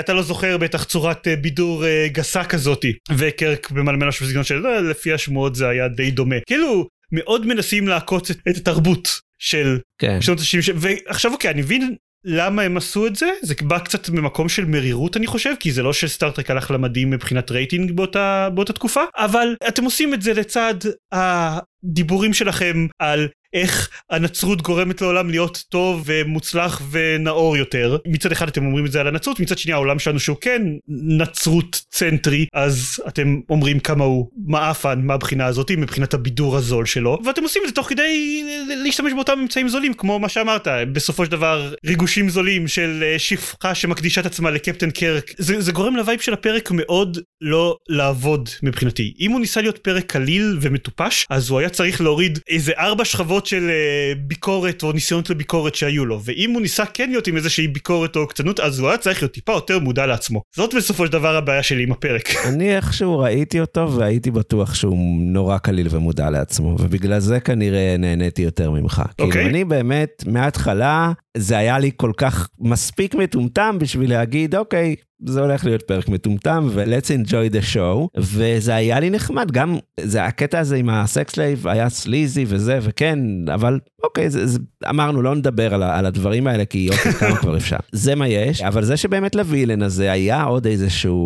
אתה 0.00 0.12
לא 0.12 0.22
זוכר 0.22 0.56
בטח 0.56 0.84
צורת 0.84 1.28
בידור 1.40 1.84
גסה 2.06 2.44
כזאתי. 2.44 2.92
וקרק 3.16 3.70
במלמל 3.70 4.06
משהו 4.06 4.26
בסגנון 4.26 4.44
של 4.44 4.66
לפי 4.90 5.12
השמועות 5.20 5.54
זה 5.54 5.68
היה 5.68 5.88
די 5.88 6.10
דומה 6.10 6.36
כאילו 6.46 6.86
מאוד 7.12 7.46
מנסים 7.46 7.88
לעקוץ 7.88 8.30
את, 8.30 8.36
את 8.48 8.56
התרבות 8.56 9.20
של 9.38 9.78
כן. 10.00 10.20
שנות 10.20 10.38
ה-70 10.38 10.72
ועכשיו 10.76 11.32
אוקיי 11.32 11.50
אני 11.50 11.60
מבין 11.60 11.94
למה 12.24 12.62
הם 12.62 12.76
עשו 12.76 13.06
את 13.06 13.16
זה 13.16 13.30
זה 13.42 13.54
בא 13.62 13.78
קצת 13.78 14.08
ממקום 14.08 14.48
של 14.48 14.64
מרירות 14.64 15.16
אני 15.16 15.26
חושב 15.26 15.54
כי 15.60 15.72
זה 15.72 15.82
לא 15.82 15.92
שסטארטרק 15.92 16.50
הלך 16.50 16.70
למדים 16.70 17.10
מבחינת 17.10 17.50
רייטינג 17.50 17.92
באותה 17.92 18.48
באותה 18.54 18.72
תקופה 18.72 19.00
אבל 19.16 19.54
אתם 19.68 19.84
עושים 19.84 20.14
את 20.14 20.22
זה 20.22 20.32
לצד 20.32 20.74
הדיבורים 21.12 22.32
שלכם 22.32 22.86
על 22.98 23.28
איך 23.52 23.90
הנצרות 24.10 24.62
גורמת 24.62 25.00
לעולם 25.00 25.30
להיות 25.30 25.64
טוב 25.68 26.02
ומוצלח 26.06 26.82
ונאור 26.90 27.56
יותר. 27.56 27.96
מצד 28.06 28.32
אחד 28.32 28.48
אתם 28.48 28.66
אומרים 28.66 28.86
את 28.86 28.92
זה 28.92 29.00
על 29.00 29.06
הנצרות 29.06 29.40
מצד 29.40 29.58
שני 29.58 29.72
העולם 29.72 29.98
שלנו 29.98 30.20
שהוא 30.20 30.36
כן 30.40 30.62
נצרות 30.88 31.82
צנטרי 31.90 32.46
אז 32.54 33.02
אתם 33.08 33.40
אומרים 33.50 33.80
כמה 33.80 34.04
הוא 34.04 34.28
מעפן 34.46 35.00
מהבחינה 35.02 35.46
הזאת 35.46 35.70
מבחינת 35.70 36.14
הבידור 36.14 36.56
הזול 36.56 36.86
שלו 36.86 37.18
ואתם 37.24 37.42
עושים 37.42 37.62
את 37.62 37.68
זה 37.68 37.74
תוך 37.74 37.88
כדי 37.88 38.42
להשתמש 38.84 39.12
באותם 39.12 39.38
אמצעים 39.38 39.68
זולים 39.68 39.94
כמו 39.94 40.18
מה 40.18 40.28
שאמרת 40.28 40.68
בסופו 40.92 41.24
של 41.24 41.30
דבר 41.30 41.72
ריגושים 41.86 42.28
זולים 42.28 42.68
של 42.68 43.14
שפחה 43.18 43.74
שמקדישה 43.74 44.20
את 44.20 44.26
עצמה 44.26 44.50
לקפטן 44.50 44.90
קרק. 44.90 45.32
זה, 45.38 45.60
זה 45.60 45.72
גורם 45.72 45.96
ל 45.96 46.01
vibe 46.01 46.20
של 46.20 46.32
הפרק 46.32 46.70
מאוד 46.70 47.18
לא 47.40 47.76
לעבוד 47.88 48.48
מבחינתי. 48.62 49.14
אם 49.20 49.30
הוא 49.30 49.40
ניסה 49.40 49.60
להיות 49.60 49.78
פרק 49.78 50.06
קליל 50.06 50.58
ומטופש 50.60 51.26
אז 51.30 51.50
הוא 51.50 51.58
היה 51.58 51.68
צריך 51.68 52.00
להוריד 52.00 52.38
איזה 52.48 52.72
ארבע 52.78 53.04
שכבות 53.04 53.39
תופעות 53.40 53.46
של 53.46 53.70
אה, 53.70 54.12
ביקורת 54.26 54.82
או 54.82 54.92
ניסיונות 54.92 55.30
לביקורת 55.30 55.74
שהיו 55.74 56.06
לו, 56.06 56.20
ואם 56.24 56.50
הוא 56.50 56.60
ניסה 56.60 56.86
כן 56.86 57.10
להיות 57.10 57.26
עם 57.26 57.36
איזושהי 57.36 57.68
ביקורת 57.68 58.16
או 58.16 58.26
עוקצנות, 58.26 58.60
אז 58.60 58.78
הוא 58.78 58.88
היה 58.88 58.98
צריך 58.98 59.22
להיות 59.22 59.32
טיפה 59.32 59.52
יותר 59.52 59.78
מודע 59.78 60.06
לעצמו. 60.06 60.42
זאת 60.56 60.74
בסופו 60.74 61.06
של 61.06 61.12
דבר 61.12 61.36
הבעיה 61.36 61.62
שלי 61.62 61.82
עם 61.82 61.92
הפרק. 61.92 62.28
אני 62.48 62.76
איכשהו 62.76 63.18
ראיתי 63.18 63.60
אותו 63.60 63.92
והייתי 63.92 64.30
בטוח 64.30 64.74
שהוא 64.74 64.98
נורא 65.20 65.58
קליל 65.58 65.86
ומודע 65.90 66.30
לעצמו, 66.30 66.76
ובגלל 66.80 67.20
זה 67.20 67.40
כנראה 67.40 67.96
נהניתי 67.98 68.42
יותר 68.42 68.70
ממך. 68.70 69.02
אוקיי. 69.18 69.32
כאילו, 69.32 69.48
אני 69.48 69.64
באמת, 69.64 70.24
מההתחלה, 70.26 71.12
זה 71.36 71.58
היה 71.58 71.78
לי 71.78 71.90
כל 71.96 72.12
כך 72.16 72.48
מספיק 72.60 73.14
מטומטם 73.14 73.76
בשביל 73.80 74.10
להגיד, 74.10 74.54
אוקיי, 74.54 74.96
זה 75.26 75.40
הולך 75.40 75.64
להיות 75.64 75.82
פרק 75.82 76.08
מטומטם, 76.08 76.68
ו-let's 76.70 77.06
enjoy 77.06 77.54
the 77.54 77.74
show, 77.74 78.08
וזה 78.16 78.74
היה 78.74 79.00
לי 79.00 79.10
נחמד, 79.10 79.50
גם 79.50 79.76
זה 80.00 80.24
הקטע 80.24 80.58
הזה 80.58 80.76
עם 80.76 80.90
ה 80.90 81.01
sex 81.01 81.36
slave 81.36 81.68
היה 81.68 81.88
sleazy 81.88 82.44
וזה, 82.48 82.78
וכן, 82.82 83.18
אבל 83.54 83.78
אוקיי, 84.04 84.30
זה, 84.30 84.46
זה, 84.46 84.58
אמרנו, 84.90 85.22
לא 85.22 85.34
נדבר 85.34 85.74
על, 85.74 85.82
על 85.82 86.06
הדברים 86.06 86.46
האלה, 86.46 86.64
כי 86.64 86.88
אוקיי, 86.90 87.12
כמה 87.12 87.36
כבר 87.36 87.56
אפשר. 87.56 87.76
זה 87.92 88.14
מה 88.14 88.28
יש, 88.28 88.62
אבל 88.62 88.84
זה 88.84 88.96
שבאמת 88.96 89.34
ל 89.34 89.40
villain 89.40 89.82
הזה 89.82 90.12
היה 90.12 90.42
עוד 90.42 90.66
איזשהו, 90.66 91.16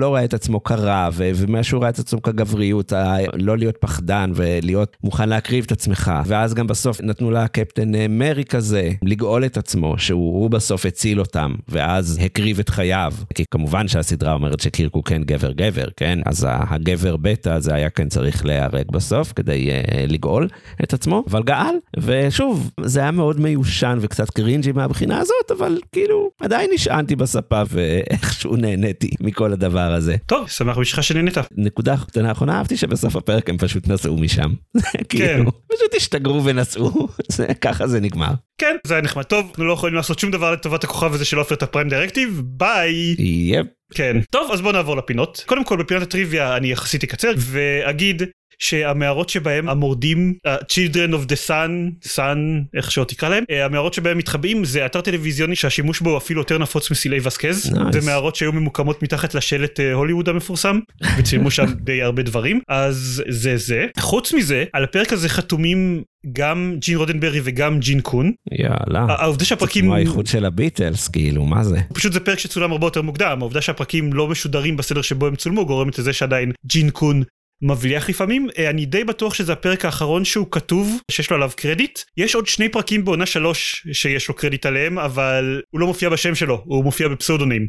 לא 0.00 0.14
ראה 0.14 0.24
את 0.24 0.34
עצמו 0.34 0.62
כרע, 0.62 1.08
ומה 1.14 1.62
שהוא 1.62 1.82
ראה 1.82 1.88
את 1.88 1.98
עצמו 1.98 2.22
כגבריות, 2.22 2.92
לא 3.34 3.58
להיות 3.58 3.76
פחדן 3.76 4.32
ולהיות 4.34 4.96
מוכן 5.04 5.28
להקריב 5.28 5.64
את 5.66 5.72
עצמך, 5.72 6.12
ואז 6.26 6.54
גם 6.54 6.66
בסוף 6.66 7.00
נתנו 7.00 7.30
לה 7.30 7.48
קפטן 7.48 7.94
אה, 7.94 8.06
מרי 8.08 8.44
כזה, 8.44 8.90
לגאול 9.02 9.44
את 9.44 9.56
עצמו, 9.56 9.98
שהוא 9.98 10.40
הוא 10.40 10.50
בסוף 10.50 10.86
הציל 10.86 11.20
אותם, 11.20 11.54
ואז 11.68 12.18
הקריב 12.24 12.58
את 12.58 12.68
חייו, 12.68 13.12
כי 13.34 13.44
כמובן 13.50 13.88
שהסדרה 13.88 14.32
אומרת 14.32 14.60
שקירק 14.60 14.94
הוא 14.94 15.04
כן 15.04 15.22
גבר 15.22 15.52
גבר, 15.52 15.86
כן? 15.96 16.18
אז 16.26 16.46
הגבר 16.50 17.16
בטא 17.16 17.48
הזה 17.48 17.74
היה 17.74 17.90
כן 17.90 18.08
צריך 18.08 18.46
להיהרג 18.46 18.84
בסוף 18.92 19.32
כדי 19.36 19.70
uh, 19.70 20.12
לגאול 20.12 20.48
את 20.84 20.92
עצמו, 20.92 21.24
אבל 21.30 21.42
גאל, 21.42 21.74
ושוב, 21.96 22.70
זה 22.84 23.00
היה 23.00 23.10
מאוד 23.10 23.40
מיושן 23.40 23.98
וקצת 24.00 24.30
קרינג'י 24.30 24.72
מהבחינה 24.72 25.18
הזאת, 25.18 25.50
אבל 25.58 25.78
כאילו, 25.92 26.30
עדיין 26.40 26.70
נשענתי 26.74 27.16
בספה 27.16 27.62
ואיכשהו 27.68 28.56
נהניתי 28.56 29.10
מכל 29.20 29.52
הדבר 29.52 29.89
הזה. 29.94 30.16
טוב, 30.26 30.48
שמח 30.48 30.78
בשבילך 30.78 31.04
שנהנית. 31.04 31.34
נקודה 31.56 31.96
קטנה 32.06 32.28
האחרונה, 32.28 32.58
אהבתי 32.58 32.76
שבסוף 32.76 33.16
הפרק 33.16 33.50
הם 33.50 33.58
פשוט 33.58 33.88
נסעו 33.88 34.16
משם. 34.16 34.50
כן. 34.82 35.02
כאילו, 35.08 35.50
פשוט 35.72 35.94
השתגרו 35.96 36.44
ונסעו, 36.44 37.08
ככה 37.64 37.86
זה 37.86 38.00
נגמר. 38.00 38.32
כן, 38.60 38.76
זה 38.86 38.94
היה 38.94 39.02
נחמד 39.02 39.22
טוב, 39.22 39.46
אנחנו 39.48 39.64
לא 39.64 39.72
יכולים 39.72 39.94
לעשות 39.94 40.18
שום 40.18 40.30
דבר 40.30 40.52
לטובת 40.52 40.84
הכוכב 40.84 41.14
הזה 41.14 41.24
של 41.24 41.38
עופר 41.38 41.54
את 41.54 41.62
הפריים 41.62 41.88
דירקטיב, 41.88 42.42
ביי. 42.44 43.14
יפ. 43.18 43.66
כן. 43.94 44.16
טוב, 44.30 44.50
אז 44.52 44.60
בואו 44.60 44.72
נעבור 44.72 44.96
לפינות. 44.96 45.44
קודם 45.46 45.64
כל, 45.64 45.76
בפינת 45.76 46.02
הטריוויה 46.02 46.56
אני 46.56 46.72
יחסית 46.72 47.02
אקצר, 47.04 47.32
ואגיד 47.36 48.22
שהמערות 48.62 49.28
שבהם 49.28 49.68
המורדים, 49.68 50.34
uh, 50.46 50.50
Children 50.50 51.12
of 51.14 51.30
the 51.30 51.48
Sun, 51.48 52.06
Sun, 52.16 52.38
איך 52.76 52.90
שעוד 52.90 53.06
תקרא 53.06 53.28
להם, 53.28 53.44
uh, 53.50 53.54
המערות 53.54 53.94
שבהם 53.94 54.18
מתחבאים 54.18 54.64
זה 54.64 54.86
אתר 54.86 55.00
טלוויזיוני 55.00 55.56
שהשימוש 55.56 56.00
בו 56.00 56.16
אפילו 56.16 56.40
יותר 56.40 56.58
נפוץ 56.58 56.90
מסילי 56.90 57.18
וסקז. 57.22 57.72
Nice. 57.72 57.92
זה 57.92 58.00
מערות 58.06 58.36
שהיו 58.36 58.52
ממוקמות 58.52 59.02
מתחת 59.02 59.34
לשלט 59.34 59.80
uh, 59.80 59.82
הוליווד 59.94 60.28
המפורסם, 60.28 60.78
וצילמו 61.18 61.50
שם 61.50 61.64
די 61.80 62.02
הרבה 62.02 62.22
דברים, 62.22 62.60
אז 62.68 63.22
זה 63.28 63.56
זה. 63.56 63.86
חוץ 63.98 64.34
מזה, 64.34 64.64
על 64.72 64.84
הפרק 64.84 65.12
הזה 65.12 65.28
חתומים 65.28 66.02
גם 66.32 66.76
ג'ין 66.78 66.96
רודנברי 66.96 67.40
וגם 67.44 67.80
ג'ין 67.80 68.00
קון. 68.00 68.32
יאללה. 68.52 69.06
העובדה 69.08 69.40
זה 69.40 69.48
שהפרקים... 69.48 69.84
כמו 69.84 69.94
האיחוד 69.94 70.26
של 70.26 70.44
הביטלס, 70.44 71.08
כאילו, 71.08 71.44
מה 71.44 71.64
זה? 71.64 71.78
פשוט 71.94 72.12
זה 72.12 72.20
פרק 72.20 72.38
שצולם 72.38 72.72
הרבה 72.72 72.86
יותר 72.86 73.02
מוקדם 73.02 73.36
העובדה 73.40 73.60
שהפרקים 73.60 74.12
לא 74.12 74.28
משודרים 74.28 74.76
בסדר 74.76 75.02
שבו 75.02 75.26
הם 75.26 75.36
צולמו 75.36 75.66
גורמת 75.66 75.98
לזה 75.98 76.12
שעדיין 76.12 76.52
ג'ין 76.66 76.90
קון 76.90 77.22
מבליח 77.62 78.08
לפעמים. 78.08 78.48
אה, 78.58 78.70
אני 78.70 78.86
די 78.86 79.04
בטוח 79.04 79.34
שזה 79.34 79.52
הפרק 79.52 79.84
האחרון 79.84 80.24
שהוא 80.24 80.46
כתוב 80.50 81.00
שיש 81.10 81.30
לו 81.30 81.36
עליו 81.36 81.50
קרדיט. 81.56 81.98
יש 82.16 82.34
עוד 82.34 82.46
שני 82.46 82.68
פרקים 82.68 83.04
בעונה 83.04 83.26
שלוש 83.26 83.86
שיש 83.92 84.28
לו 84.28 84.34
קרדיט 84.34 84.66
עליהם 84.66 84.98
אבל 84.98 85.62
הוא 85.70 85.80
לא 85.80 85.86
מופיע 85.86 86.08
בשם 86.08 86.34
שלו 86.34 86.62
הוא 86.64 86.84
מופיע 86.84 87.08
ב 87.08 87.13
pseudonym. 87.13 87.66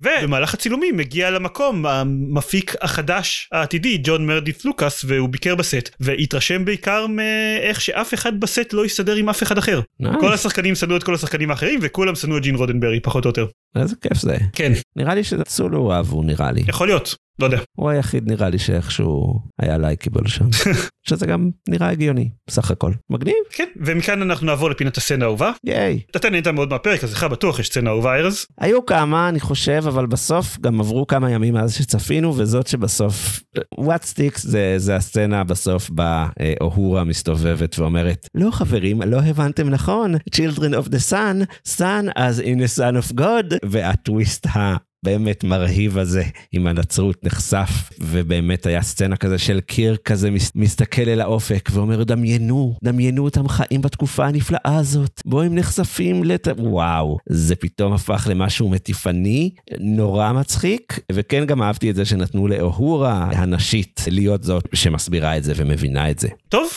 ובמהלך 0.00 0.54
הצילומים 0.54 0.96
מגיע 0.96 1.30
למקום 1.30 1.86
המפיק 1.86 2.74
החדש 2.80 3.48
העתידי 3.52 3.98
ג'ון 4.02 4.26
מרדיף 4.26 4.64
לוקאס 4.64 5.04
והוא 5.08 5.28
ביקר 5.28 5.54
בסט. 5.54 5.90
והתרשם 6.00 6.64
בעיקר 6.64 7.06
מאיך 7.06 7.80
שאף 7.80 8.14
אחד 8.14 8.40
בסט 8.40 8.72
לא 8.72 8.86
הסתדר 8.86 9.14
עם 9.14 9.28
אף 9.28 9.42
אחד 9.42 9.58
אחר. 9.58 9.80
כל 10.20 10.32
השחקנים 10.32 10.74
שנאו 10.74 10.96
את 10.96 11.02
כל 11.02 11.14
השחקנים 11.14 11.50
האחרים 11.50 11.78
וכולם 11.82 12.14
שנאו 12.14 12.36
את 12.36 12.42
ג'ין 12.42 12.54
רודנברי 12.54 13.00
פחות 13.00 13.24
או 13.24 13.28
יותר 13.28 13.46
איזה 13.76 13.96
כיף 13.96 14.18
זה. 14.18 14.36
כן 14.52 14.72
נראה 14.96 15.14
לי 15.14 15.24
שצולו 15.24 15.92
אהבו, 15.92 16.22
נראה 16.22 16.52
לי. 16.52 16.64
יכול 16.68 16.86
להיות 16.86 17.16
לא 17.38 17.44
יודע 17.44 17.58
הוא 17.76 17.90
היחיד 17.90 18.30
נראה 18.30 18.48
לי 18.48 18.58
שאיכשהו 18.58 19.40
היה 19.62 19.78
לייקיבל 19.78 20.26
שם. 20.26 20.44
שזה 21.04 21.26
גם 21.26 21.50
נראה 21.68 21.90
הגיוני, 21.90 22.30
בסך 22.46 22.70
הכל. 22.70 22.92
מגניב, 23.10 23.34
כן 23.50 23.68
ומכאן 23.76 24.22
אנחנו 24.22 24.46
נעבור 24.46 24.70
לפינת 24.70 24.96
הסצנה 24.96 25.24
האהובה. 25.24 25.52
ייי. 25.64 26.00
אתה 26.16 26.30
נהנית 26.30 26.46
מאוד 26.46 26.70
מהפרק 26.70 27.04
אז 27.04 27.12
לך 27.12 27.24
בטוח 27.24 27.58
יש 27.58 27.66
סצנה 27.66 27.90
אהובה 27.90 28.14
ארז. 28.16 28.46
היו 28.60 28.86
כמה, 28.86 29.28
אני 29.28 29.40
חושב, 29.40 29.82
אבל 29.86 30.06
בסוף 30.06 30.58
גם 30.60 30.80
עברו 30.80 31.06
כמה 31.06 31.30
ימים 31.30 31.54
מאז 31.54 31.74
שצפינו, 31.74 32.34
וזאת 32.36 32.66
שבסוף, 32.66 33.40
what 33.74 34.02
sticks 34.02 34.38
זה, 34.38 34.74
זה 34.76 34.96
הסצנה 34.96 35.44
בסוף 35.44 35.90
בה 35.90 36.28
אה, 36.40 36.54
אוהורה 36.60 37.04
מסתובבת 37.04 37.78
ואומרת, 37.78 38.28
לא 38.34 38.50
חברים, 38.50 39.02
לא 39.02 39.18
הבנתם 39.18 39.68
נכון, 39.68 40.14
Children 40.14 40.74
of 40.84 40.88
the 40.88 41.10
Sun, 41.10 41.68
Sun 41.78 42.16
as 42.16 42.40
in 42.42 42.58
the 42.58 42.78
Son 42.78 43.12
of 43.12 43.20
God, 43.20 43.56
והטוויסט 43.64 44.46
ה... 44.46 44.76
באמת 45.04 45.44
מרהיב 45.44 45.98
הזה 45.98 46.22
עם 46.52 46.66
הנצרות 46.66 47.24
נחשף 47.24 47.90
ובאמת 48.00 48.66
היה 48.66 48.82
סצנה 48.82 49.16
כזה 49.16 49.38
של 49.38 49.60
קיר 49.60 49.96
כזה 49.96 50.30
מס, 50.30 50.52
מסתכל 50.54 51.08
אל 51.08 51.20
האופק 51.20 51.68
ואומר 51.72 52.04
דמיינו 52.04 52.74
דמיינו 52.84 53.24
אותם 53.24 53.48
חיים 53.48 53.82
בתקופה 53.82 54.26
הנפלאה 54.26 54.76
הזאת 54.76 55.22
בו 55.24 55.42
הם 55.42 55.54
נחשפים 55.54 56.24
לת... 56.24 56.48
וואו 56.58 57.18
זה 57.28 57.56
פתאום 57.56 57.92
הפך 57.92 58.26
למשהו 58.30 58.68
מטיפני 58.68 59.50
נורא 59.78 60.32
מצחיק 60.32 61.00
וכן 61.12 61.46
גם 61.46 61.62
אהבתי 61.62 61.90
את 61.90 61.94
זה 61.96 62.04
שנתנו 62.04 62.48
לאוהורה 62.48 63.30
הנשית 63.32 64.00
להיות 64.10 64.42
זאת 64.42 64.68
שמסבירה 64.74 65.36
את 65.36 65.44
זה 65.44 65.52
ומבינה 65.56 66.10
את 66.10 66.18
זה. 66.18 66.28
טוב 66.48 66.68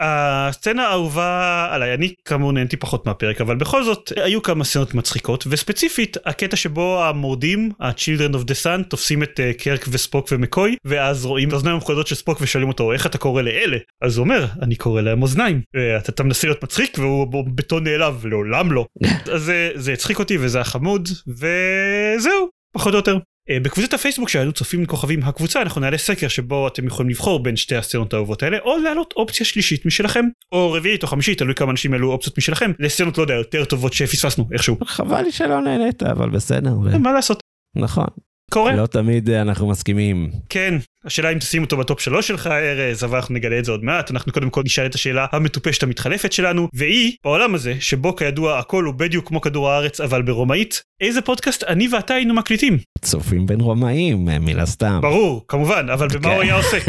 הסצנה 0.00 0.88
האהובה 0.88 1.68
עליי 1.70 1.94
אני 1.94 2.14
כאמור 2.24 2.52
נהנתי 2.52 2.76
פחות 2.76 3.06
מהפרק 3.06 3.40
אבל 3.40 3.56
בכל 3.56 3.84
זאת 3.84 4.12
היו 4.16 4.42
כמה 4.42 4.64
סצנות 4.64 4.94
מצחיקות 4.94 5.44
וספציפית 5.50 6.16
הקטע 6.26 6.56
שבו 6.56 7.04
המורדים 7.04 7.70
ה-Children 7.80 8.34
of 8.34 8.44
the 8.44 8.64
Sun 8.64 8.82
תופסים 8.88 9.22
את 9.22 9.40
uh, 9.40 9.62
קרק 9.62 9.86
וספוק 9.90 10.28
ומקוי 10.32 10.76
ואז 10.84 11.24
רואים 11.24 11.48
את 11.48 11.52
האוזניים 11.52 11.74
המחודות 11.74 12.06
של 12.06 12.14
ספוק 12.14 12.38
ושואלים 12.40 12.68
אותו 12.68 12.92
איך 12.92 13.06
אתה 13.06 13.18
קורא 13.18 13.42
לאלה? 13.42 13.76
אז 14.02 14.16
הוא 14.16 14.24
אומר 14.24 14.46
אני 14.62 14.76
קורא 14.76 15.00
להם 15.00 15.22
אוזניים. 15.22 15.60
ואתה 15.74 16.12
אתה 16.12 16.22
מנסה 16.22 16.46
להיות 16.46 16.64
מצחיק 16.64 16.98
והוא 16.98 17.44
בטון 17.54 17.84
נעלב 17.84 18.26
לעולם 18.26 18.72
לא. 18.72 18.86
אז 19.34 19.42
זה, 19.42 19.70
זה 19.74 19.92
הצחיק 19.92 20.18
אותי 20.18 20.38
וזה 20.40 20.58
היה 20.58 20.64
חמוד 20.64 21.08
וזהו 21.28 22.48
פחות 22.72 22.92
או 22.92 22.98
יותר. 22.98 23.18
אה, 23.50 23.60
בקבוצת 23.60 23.94
הפייסבוק 23.94 24.28
שלנו 24.28 24.52
צופים 24.52 24.86
כוכבים 24.86 25.22
הקבוצה 25.22 25.62
אנחנו 25.62 25.80
נעלה 25.80 25.98
סקר 25.98 26.28
שבו 26.28 26.68
אתם 26.68 26.86
יכולים 26.86 27.10
לבחור 27.10 27.42
בין 27.42 27.56
שתי 27.56 27.76
הסצנות 27.76 28.12
האהובות 28.12 28.42
האלה 28.42 28.58
או 28.58 28.78
להעלות 28.78 29.14
אופציה 29.16 29.46
שלישית 29.46 29.86
משלכם 29.86 30.24
או 30.52 30.72
רביעית 30.72 31.02
או 31.02 31.08
חמישית 31.08 31.38
תלוי 31.38 31.54
כמה 31.54 31.70
אנשים 31.70 31.92
העלו 31.92 32.12
אופציות 32.12 32.38
משלכם 32.38 32.72
לסצנות 32.78 33.18
לא 33.18 33.22
יודע 33.22 33.34
יותר 33.34 33.64
טובות 33.64 33.92
שפספסנו 33.92 34.48
איכשהו 34.52 34.76
חבל 34.84 35.22
לי 35.22 35.32
שלא 35.32 35.60
נהנית 35.60 36.02
אבל 36.02 36.30
בסדר. 36.30 36.74
מה 36.98 37.12
לעשות 37.12 37.40
נכון. 37.76 38.06
קורה 38.50 38.76
לא 38.76 38.86
תמיד 38.86 39.30
אה, 39.30 39.42
אנחנו 39.42 39.68
מסכימים. 39.68 40.30
כן 40.48 40.74
השאלה 41.04 41.30
אם 41.30 41.38
תשים 41.38 41.62
אותו 41.62 41.76
בטופ 41.76 42.00
שלוש 42.00 42.28
שלך 42.28 42.46
ארז 42.46 43.04
אבל 43.04 43.16
אנחנו 43.16 43.34
נגלה 43.34 43.58
את 43.58 43.64
זה 43.64 43.72
עוד 43.72 43.84
מעט 43.84 44.10
אנחנו 44.10 44.32
קודם 44.32 44.50
כל 44.50 44.62
נשאל 44.64 44.86
את 44.86 44.94
השאלה 44.94 45.26
המטופשת 45.32 45.82
המתחלפת 45.82 46.32
שלנו 46.32 46.68
והיא 46.74 47.12
בעולם 47.24 47.54
הזה 47.54 47.74
שבו 47.80 48.16
כידוע 48.16 48.58
הכל 48.58 48.84
הוא 48.84 48.94
בדיוק 48.94 49.28
כמו 49.28 49.40
כדור 49.40 49.70
הארץ 49.70 50.00
אבל 50.00 50.22
ברומאית 50.22 50.82
איזה 51.00 51.20
פודקאסט 51.20 51.64
אני 51.64 51.88
ואתה 51.92 52.14
היינו 52.14 52.34
מקליטים 52.34 52.78
צופים 53.02 53.46
בין 53.46 53.60
רומאים 53.60 54.24
מן 54.24 54.58
הסתם. 54.58 54.98
ברור 55.02 55.44
כמובן 55.48 55.86
אבל 55.92 56.08
במה 56.08 56.22
כן. 56.22 56.34
הוא 56.34 56.42
היה 56.42 56.56
עוסק 56.56 56.82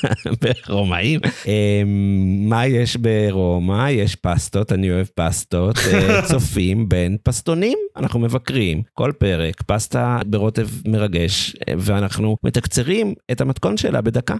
ברומאים. 0.66 1.20
אמ, 1.46 2.48
מה 2.48 2.66
יש 2.66 2.96
ברומא? 2.96 3.90
יש 3.90 4.16
פסטות, 4.16 4.72
אני 4.72 4.90
אוהב 4.90 5.06
פסטות. 5.14 5.78
אה, 5.78 6.22
צופים 6.30 6.88
בין 6.88 7.16
פסטונים, 7.22 7.78
אנחנו 7.96 8.20
מבקרים 8.20 8.82
כל 8.94 9.12
פרק, 9.18 9.62
פסטה 9.62 10.18
ברוטב 10.26 10.68
מרגש, 10.86 11.56
אה, 11.68 11.74
ואנחנו 11.78 12.36
מתקצרים 12.44 13.14
את 13.32 13.40
המתכון 13.40 13.76
שלה 13.76 14.00
בדקה. 14.00 14.34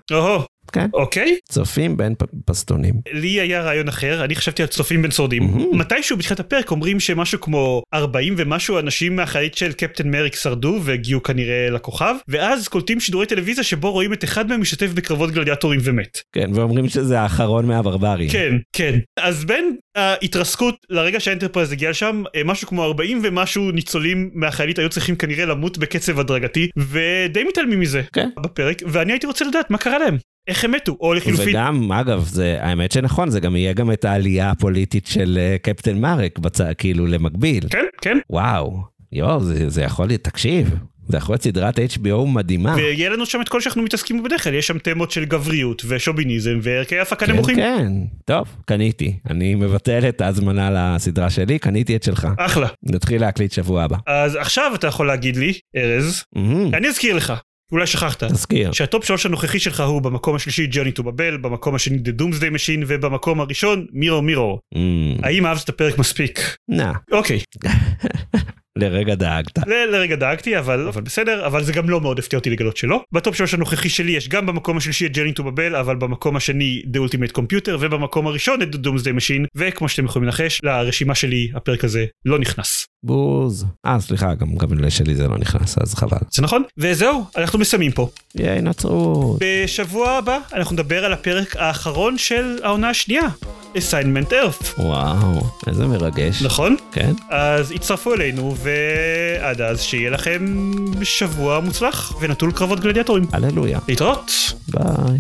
כן. 0.73 0.87
אוקיי 0.95 1.37
צופים 1.49 1.97
בין 1.97 2.14
פסטונים. 2.45 2.95
לי 3.12 3.28
היה 3.28 3.62
רעיון 3.62 3.88
אחר 3.88 4.25
אני 4.25 4.35
חשבתי 4.35 4.62
על 4.62 4.69
צופים 4.69 5.02
בין 5.02 5.11
שורדים 5.11 5.42
Mhm. 5.42 5.76
מתישהו 5.76 6.16
בתחילת 6.16 6.40
הפרק 6.40 6.71
אומרים 6.71 7.00
שמשהו 7.00 7.40
כמו 7.40 7.83
40 7.95 8.35
ומשהו 8.38 8.78
אנשים 8.78 9.16
מהחללית 9.16 9.54
של 9.54 9.73
קפטן 9.73 10.11
מריק 10.11 10.35
שרדו 10.37 10.81
והגיעו 10.83 11.23
כנראה 11.23 11.71
לכוכב 11.71 12.14
ואז 12.28 12.69
קולטים 12.69 13.00
שידורי 13.00 13.26
טלוויזיה 13.26 13.64
שבו 13.64 13.92
רואים 13.92 14.12
את 14.12 14.25
אחד 14.25 14.49
מהם 14.49 14.61
משתתף 14.61 14.92
בקרבות 14.92 15.31
גלדיאטורים 15.31 15.81
ומת. 15.83 16.19
כן, 16.33 16.50
ואומרים 16.54 16.88
שזה 16.88 17.21
האחרון 17.21 17.66
מהברברים. 17.66 18.28
כן 18.28 18.54
כן 18.73 18.99
אז 19.21 19.45
בין 19.45 19.76
ההתרסקות 19.97 20.75
לרגע 20.90 21.21
שהאנטרפרייז 21.21 21.73
הגיע 21.73 21.90
לשם 21.90 22.23
אה, 22.37 22.45
משהו 22.45 22.69
כמו 22.69 22.85
40 22.85 23.21
ומשהו 23.23 23.71
ניצולים 23.71 24.31
מהחללית 24.35 24.78
היו 24.78 24.88
צריכים 24.88 25.16
כנראה 25.16 25.45
למות 25.45 25.78
בקצב 25.78 26.21
הדרגתי 26.21 26.69
ודי 26.76 27.45
מתעלמים 27.49 27.81
מזה 27.81 28.02
כן. 28.12 28.28
בפרק 28.42 28.83
ואני 28.87 29.12
הייתי 29.12 29.26
רוצה 29.26 29.45
לדעת 29.45 29.71
מה 29.71 29.78
קרה 29.78 29.99
להם 29.99 30.16
איך 30.49 30.64
הם 30.64 30.72
מתו, 30.72 30.96
או 31.00 31.14
לחילופין, 31.14 31.49
וגם, 31.49 31.92
אגב, 31.92 32.25
זה, 32.25 32.56
האמת 32.61 32.92
שנכון, 32.92 33.30
זה 33.30 33.40
גם 33.40 33.56
יהיה 33.56 33.72
גם 33.72 33.92
את 33.92 34.04
העלייה 34.04 34.50
הפוליטית 34.50 35.06
של 35.06 35.38
אה, 35.40 35.56
קפטן 35.62 36.00
מארק, 36.00 36.38
בצ... 36.38 36.61
כאילו 36.78 37.06
למקביל. 37.06 37.64
כן, 37.70 37.84
כן, 38.00 38.18
וואו, 38.30 38.82
יואו, 39.12 39.40
זה, 39.40 39.70
זה 39.70 39.82
יכול 39.82 40.06
להיות, 40.06 40.25
תקשיב, 40.25 40.75
זה 41.08 41.16
יכול 41.16 41.32
להיות 41.32 41.42
סדרת 41.42 41.78
HBO 41.78 42.26
מדהימה. 42.26 42.75
ויהיה 42.75 43.11
לנו 43.11 43.26
שם 43.26 43.40
את 43.40 43.49
כל 43.49 43.61
שאנחנו 43.61 43.82
מתעסקים 43.82 44.22
בדרך 44.22 44.44
כלל, 44.44 44.54
יש 44.54 44.66
שם 44.66 44.78
תמות 44.78 45.11
של 45.11 45.25
גבריות 45.25 45.82
ושוביניזם 45.88 46.58
וערכי 46.62 46.99
הפקה 46.99 47.26
כן, 47.26 47.32
נמוכים. 47.32 47.56
כן, 47.56 47.92
טוב, 48.25 48.49
קניתי. 48.64 49.16
אני 49.30 49.54
מבטל 49.54 50.08
את 50.08 50.20
ההזמנה 50.20 50.70
לסדרה 50.70 51.30
שלי, 51.30 51.58
קניתי 51.58 51.96
את 51.96 52.02
שלך. 52.02 52.28
אחלה. 52.38 52.68
נתחיל 52.82 53.20
להקליט 53.20 53.52
שבוע 53.52 53.82
הבא. 53.82 53.96
אז 54.06 54.37
עכשיו 54.37 54.72
אתה 54.75 54.87
יכול 54.87 55.06
להגיד 55.06 55.37
לי, 55.37 55.52
ארז, 55.76 56.25
מהמם, 56.37 56.75
אני 56.75 56.88
אזכיר 56.88 57.16
לך, 57.16 57.32
אולי 57.73 57.87
שכחת, 57.87 58.25
תזכיר. 58.25 58.73
שה 58.73 58.88
top 58.88 59.04
שלוש 59.05 59.26
הנוכחי 59.26 59.59
שלך 59.59 59.81
הוא 59.81 60.02
במקום 60.02 60.37
השלישי 60.37 60.67
Journey 60.71 60.92
to 60.92 61.02
Babel, 61.02 61.37
במקום 61.37 61.75
השני 61.75 61.99
The 61.99 62.21
Doomsday 62.21 62.55
Machine 62.55 62.85
ובמקום 62.87 63.41
הראשון 63.41 63.87
Mirror, 63.92 64.23
Mirror. 64.23 64.59
מהמם, 64.75 65.25
האם 65.25 65.47
אהבת 65.47 65.64
את 65.64 65.69
הפרק 65.69 65.99
מספיק? 65.99 66.57
נא, 66.69 66.93
אוקיי, 67.12 67.38
לרגע 68.79 69.14
דאגת. 69.14 69.59
ל- 69.59 69.87
לרגע 69.93 70.17
דאגתי 70.17 70.59
אבל 70.59 70.88
אבל 70.88 71.02
בסדר 71.02 71.47
אבל 71.47 71.64
זה 71.64 71.73
גם 71.73 71.91
לא 71.91 72.00
מאוד 72.00 72.19
הפתיע 72.19 72.38
אותי 72.38 72.50
לגלות 72.50 72.76
שלא. 72.76 73.05
ב 73.12 73.19
top 73.19 73.37
שלוש 73.37 73.55
הנוכחי 73.55 73.88
שלי 73.88 74.12
יש 74.12 74.29
גם 74.29 74.47
במקום 74.47 74.76
השלישי 74.76 75.07
את 75.07 75.12
Journey 75.12 75.33
to 75.33 75.45
Babel 75.45 75.76
אבל 75.76 75.97
במקום 75.97 76.37
השני 76.37 76.83
The 76.95 77.11
Ultimate 77.11 77.33
Computer 77.38 77.71
ובמקום 77.81 78.26
הראשון 78.26 78.62
את 78.62 78.69
The 78.75 78.79
Doomsday 78.79 79.17
Machine 79.19 79.47
וכמו 79.57 79.88
שאתם 79.88 80.05
יכולים 80.05 80.26
לנחש 80.26 80.61
לרשימה 80.62 81.14
שלי 81.14 81.50
הפרק 81.55 81.85
הזה 81.85 82.05
לא 82.25 82.38
נכנס. 82.38 82.87
בוז. 83.05 83.67
אה, 83.87 84.00
סליחה, 84.00 84.35
גם, 84.35 84.57
גם 84.57 84.79
לשלי 84.79 85.14
זה 85.14 85.29
לא 85.29 85.38
נכנס, 85.38 85.79
אז 85.79 85.95
חבל. 85.95 86.19
זה 86.31 86.43
נכון? 86.43 86.62
וזהו 86.79 87.25
אנחנו 87.37 87.59
מסיימים 87.59 87.93
פה. 87.93 88.09
ייי, 88.35 88.62
נצרות. 88.62 89.38
בשבוע 89.43 90.11
הבא 90.11 90.38
אנחנו 90.52 90.75
נדבר 90.75 91.05
על 91.05 91.12
הפרק 91.12 91.57
האחרון 91.57 92.19
של 92.19 92.59
העונה 92.62 92.91
השנייה. 92.91 93.29
assignment 93.75 94.31
earth 94.31 94.81
וואו, 94.81 95.41
איזה 95.67 95.87
מרגש. 95.87 96.43
נכון? 96.43 96.76
כן? 96.93 97.12
אז 97.31 97.71
הצטרפו 97.71 98.14
אלינו 98.14 98.55
ועד 98.62 99.61
אז 99.61 99.81
שיהיה 99.81 100.11
לכם 100.11 100.71
שבוע 101.02 101.61
מוצלח 101.61 102.12
ונטול 102.21 102.52
קרבות 102.52 102.81
גלדיאטורים. 102.81 103.25
הללויה. 103.33 103.78
להתראות. 103.88 104.33
ביי. 104.69 105.19